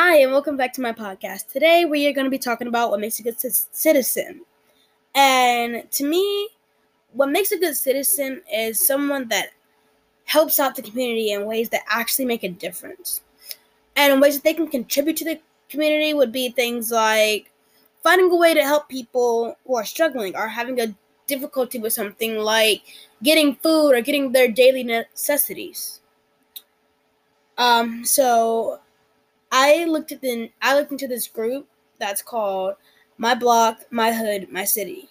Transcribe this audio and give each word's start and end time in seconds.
Hi, 0.00 0.18
and 0.18 0.30
welcome 0.30 0.56
back 0.56 0.72
to 0.74 0.80
my 0.80 0.92
podcast. 0.92 1.48
Today, 1.48 1.84
we 1.84 2.06
are 2.06 2.12
going 2.12 2.24
to 2.26 2.30
be 2.30 2.38
talking 2.38 2.68
about 2.68 2.92
what 2.92 3.00
makes 3.00 3.18
a 3.18 3.22
good 3.24 3.40
c- 3.40 3.66
citizen. 3.72 4.42
And 5.12 5.90
to 5.90 6.04
me, 6.04 6.50
what 7.14 7.30
makes 7.30 7.50
a 7.50 7.58
good 7.58 7.76
citizen 7.76 8.42
is 8.54 8.78
someone 8.86 9.26
that 9.26 9.48
helps 10.24 10.60
out 10.60 10.76
the 10.76 10.82
community 10.82 11.32
in 11.32 11.46
ways 11.46 11.70
that 11.70 11.82
actually 11.88 12.26
make 12.26 12.44
a 12.44 12.48
difference. 12.48 13.22
And 13.96 14.20
ways 14.20 14.36
that 14.36 14.44
they 14.44 14.54
can 14.54 14.68
contribute 14.68 15.16
to 15.16 15.24
the 15.24 15.40
community 15.68 16.14
would 16.14 16.30
be 16.30 16.50
things 16.50 16.92
like 16.92 17.50
finding 18.04 18.30
a 18.30 18.36
way 18.36 18.54
to 18.54 18.62
help 18.62 18.88
people 18.88 19.56
who 19.66 19.74
are 19.74 19.84
struggling 19.84 20.36
or 20.36 20.46
having 20.46 20.80
a 20.80 20.94
difficulty 21.26 21.80
with 21.80 21.92
something 21.92 22.38
like 22.38 22.82
getting 23.24 23.56
food 23.56 23.90
or 23.90 24.00
getting 24.00 24.30
their 24.30 24.46
daily 24.46 24.84
necessities. 24.84 26.00
Um, 27.56 28.04
so 28.04 28.78
I 29.50 29.84
looked 29.84 30.12
at 30.12 30.20
the 30.20 30.50
I 30.62 30.76
looked 30.76 30.92
into 30.92 31.08
this 31.08 31.26
group 31.26 31.66
that's 31.98 32.22
called 32.22 32.74
My 33.16 33.34
Block, 33.34 33.80
My 33.90 34.12
Hood, 34.12 34.50
My 34.50 34.64
City. 34.64 35.08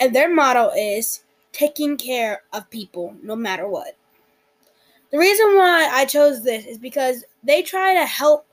And 0.00 0.14
their 0.14 0.32
motto 0.32 0.70
is 0.76 1.24
taking 1.52 1.96
care 1.96 2.42
of 2.52 2.68
people 2.70 3.16
no 3.22 3.36
matter 3.36 3.68
what. 3.68 3.96
The 5.10 5.18
reason 5.18 5.56
why 5.56 5.88
I 5.90 6.04
chose 6.04 6.42
this 6.42 6.66
is 6.66 6.78
because 6.78 7.24
they 7.42 7.62
try 7.62 7.94
to 7.94 8.04
help 8.04 8.46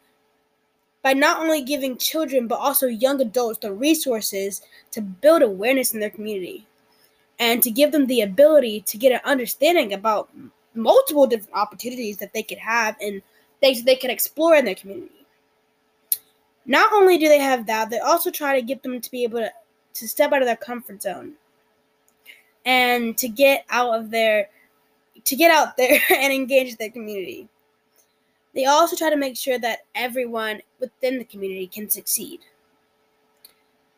by 1.02 1.14
not 1.14 1.42
only 1.42 1.64
giving 1.64 1.98
children 1.98 2.48
but 2.48 2.60
also 2.60 2.88
young 2.88 3.20
adults 3.20 3.60
the 3.60 3.74
resources 3.74 4.62
to 4.92 5.02
build 5.02 5.42
awareness 5.42 5.94
in 5.94 6.00
their 6.00 6.10
community 6.10 6.66
and 7.40 7.62
to 7.64 7.72
give 7.72 7.92
them 7.92 8.06
the 8.08 8.22
ability 8.22 8.82
to 8.82 8.98
get 8.98 9.12
an 9.12 9.20
understanding 9.26 9.94
about 9.94 10.30
multiple 10.76 11.28
different 11.28 11.56
opportunities 11.56 12.18
that 12.18 12.34
they 12.34 12.44
could 12.44 12.58
have 12.58 12.96
and 13.02 13.22
things 13.64 13.82
they 13.82 13.96
can 13.96 14.10
explore 14.10 14.56
in 14.56 14.66
their 14.66 14.76
community. 14.76 15.26
Not 16.66 16.92
only 16.92 17.18
do 17.18 17.30
they 17.30 17.40
have 17.40 17.66
that, 17.68 17.90
they 17.90 18.00
also 18.00 18.30
try 18.30 18.60
to 18.60 18.66
get 18.66 18.84
them 18.84 19.00
to 19.00 19.10
be 19.10 19.24
able 19.24 19.40
to, 19.40 19.52
to 19.94 20.08
step 20.08 20.34
out 20.34 20.42
of 20.42 20.48
their 20.48 20.58
comfort 20.58 21.02
zone 21.02 21.34
and 22.66 23.18
to 23.18 23.30
get 23.30 23.66
out 23.70 23.98
of 23.98 24.12
their 24.12 24.50
to 25.24 25.36
get 25.38 25.50
out 25.50 25.78
there 25.78 25.98
and 26.10 26.34
engage 26.34 26.72
with 26.72 26.80
their 26.80 26.90
community. 26.90 27.48
They 28.54 28.66
also 28.66 28.98
try 28.98 29.10
to 29.10 29.16
make 29.16 29.38
sure 29.38 29.58
that 29.60 29.86
everyone 29.96 30.62
within 30.82 31.18
the 31.18 31.24
community 31.24 31.68
can 31.68 31.90
succeed. 31.90 32.42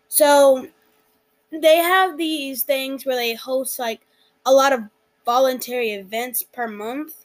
So 0.09 0.67
they 1.51 1.77
have 1.77 2.17
these 2.17 2.61
things 2.61 3.03
where 3.03 3.15
they 3.15 3.33
host 3.33 3.79
like 3.79 4.01
a 4.45 4.53
lot 4.53 4.73
of 4.73 4.81
voluntary 5.25 5.91
events 5.91 6.43
per 6.43 6.67
month 6.67 7.24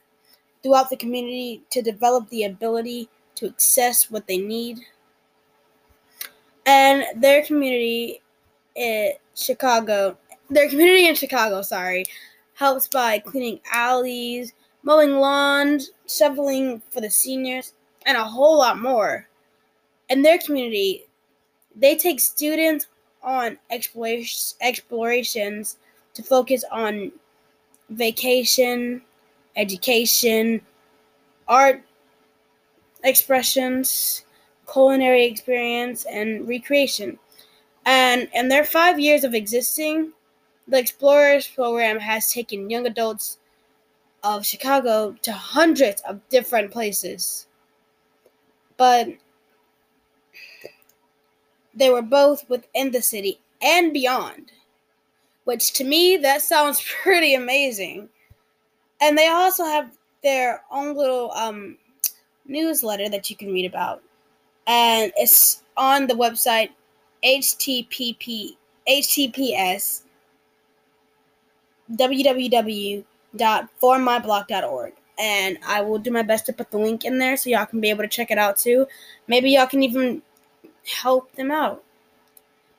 throughout 0.62 0.90
the 0.90 0.96
community 0.96 1.62
to 1.70 1.82
develop 1.82 2.28
the 2.28 2.44
ability 2.44 3.08
to 3.36 3.48
access 3.48 4.10
what 4.10 4.26
they 4.26 4.38
need. 4.38 4.80
And 6.66 7.04
their 7.22 7.42
community 7.44 8.20
in 8.74 9.12
Chicago, 9.34 10.16
their 10.50 10.68
community 10.68 11.06
in 11.06 11.14
Chicago, 11.14 11.62
sorry, 11.62 12.04
helps 12.54 12.88
by 12.88 13.18
cleaning 13.18 13.60
alleys, 13.72 14.52
mowing 14.82 15.12
lawns, 15.12 15.90
shoveling 16.06 16.82
for 16.90 17.00
the 17.00 17.10
seniors, 17.10 17.72
and 18.06 18.16
a 18.16 18.24
whole 18.24 18.58
lot 18.58 18.78
more. 18.78 19.26
In 20.08 20.22
their 20.22 20.38
community, 20.38 21.04
they 21.74 21.96
take 21.96 22.20
students 22.20 22.86
on 23.22 23.58
explorations 23.70 24.56
to 26.14 26.22
focus 26.22 26.64
on 26.70 27.12
vacation, 27.90 29.02
education, 29.60 30.60
art 31.46 31.82
expressions, 33.04 34.24
culinary 34.70 35.26
experience, 35.26 36.04
and 36.06 36.48
recreation. 36.48 37.18
And 37.84 38.28
in 38.34 38.48
their 38.48 38.64
five 38.64 38.98
years 38.98 39.24
of 39.24 39.34
existing, 39.34 40.12
the 40.68 40.78
Explorers 40.78 41.48
program 41.48 41.98
has 41.98 42.32
taken 42.32 42.70
young 42.70 42.86
adults 42.86 43.38
of 44.22 44.46
Chicago 44.46 45.16
to 45.22 45.32
hundreds 45.32 46.02
of 46.02 46.20
different 46.28 46.70
places. 46.70 47.46
But 48.76 49.08
they 51.74 51.90
were 51.90 52.02
both 52.02 52.48
within 52.48 52.90
the 52.90 53.02
city 53.02 53.40
and 53.62 53.92
beyond, 53.92 54.52
which 55.44 55.72
to 55.74 55.84
me, 55.84 56.16
that 56.18 56.42
sounds 56.42 56.82
pretty 57.02 57.34
amazing. 57.34 58.08
And 59.00 59.16
they 59.16 59.28
also 59.28 59.64
have 59.64 59.90
their 60.22 60.62
own 60.70 60.94
little 60.94 61.30
um, 61.32 61.78
newsletter 62.46 63.08
that 63.08 63.30
you 63.30 63.36
can 63.36 63.52
read 63.52 63.64
about. 63.64 64.02
And 64.66 65.10
it's 65.16 65.62
on 65.76 66.06
the 66.06 66.14
website 66.14 66.70
http 67.24 68.56
https 68.88 70.02
www.formyblock.org. 71.92 74.92
And 75.18 75.58
I 75.66 75.80
will 75.82 75.98
do 75.98 76.10
my 76.10 76.22
best 76.22 76.46
to 76.46 76.52
put 76.52 76.70
the 76.70 76.78
link 76.78 77.04
in 77.04 77.18
there 77.18 77.36
so 77.36 77.50
y'all 77.50 77.66
can 77.66 77.80
be 77.80 77.90
able 77.90 78.04
to 78.04 78.08
check 78.08 78.30
it 78.30 78.38
out 78.38 78.56
too. 78.56 78.86
Maybe 79.26 79.50
y'all 79.50 79.66
can 79.66 79.82
even 79.82 80.22
help 80.86 81.34
them 81.34 81.50
out. 81.50 81.82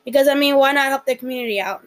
Because, 0.06 0.28
I 0.28 0.34
mean, 0.34 0.56
why 0.56 0.72
not 0.72 0.88
help 0.88 1.06
their 1.06 1.18
community 1.18 1.60
out? 1.60 1.84